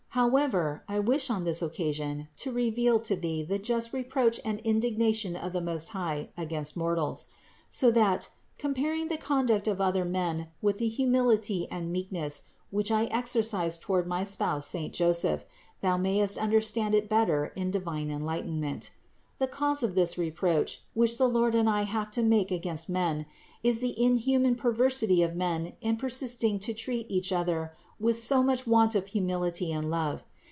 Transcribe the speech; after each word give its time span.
415. 0.13 0.51
However, 0.51 0.83
I 0.89 0.99
wish 0.99 1.29
on 1.29 1.45
this 1.45 1.61
occasion 1.61 2.27
to 2.35 2.51
reveal 2.51 2.99
to 2.99 3.15
thee 3.15 3.43
the 3.43 3.57
just 3.57 3.93
reproach 3.93 4.41
and 4.43 4.59
indignation 4.65 5.37
of 5.37 5.53
the 5.53 5.61
Most 5.61 5.87
High 5.87 6.31
against 6.37 6.75
mortals; 6.75 7.27
so 7.69 7.91
that, 7.91 8.29
comparing 8.57 9.07
the 9.07 9.15
conduct 9.15 9.69
of 9.69 9.79
other 9.79 10.03
men 10.03 10.49
with 10.61 10.79
the 10.79 10.89
humility 10.89 11.65
and 11.71 11.93
meekness, 11.93 12.43
which 12.71 12.91
I 12.91 13.05
exercised 13.05 13.79
toward 13.79 14.05
my 14.05 14.25
spouse 14.25 14.65
saint 14.67 14.91
Joseph, 14.93 15.45
thou 15.79 15.95
mayest 15.95 16.37
understand 16.37 16.93
it 16.93 17.07
better 17.07 17.53
in 17.55 17.71
divine 17.71 18.11
enlightenment. 18.11 18.89
The 19.37 19.47
cause 19.47 19.81
of 19.81 19.95
this 19.95 20.17
reproach, 20.17 20.83
which 20.93 21.17
the 21.17 21.29
Lord 21.29 21.55
and 21.55 21.69
I 21.69 21.83
have 21.83 22.11
to 22.11 22.21
make 22.21 22.51
against 22.51 22.89
men, 22.89 23.25
is 23.63 23.79
the 23.79 23.99
inhuman 24.03 24.55
perversity 24.55 25.23
of 25.23 25.35
men 25.35 25.71
in 25.81 25.95
persisting 25.95 26.59
to 26.59 26.73
treat 26.73 27.09
each 27.09 27.31
other 27.31 27.73
with 27.99 28.17
so 28.19 28.41
much 28.41 28.65
want 28.65 28.95
of 28.95 29.05
humility 29.09 29.71
and 29.71 29.87
love. 29.89 30.23